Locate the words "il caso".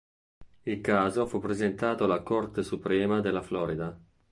0.63-1.27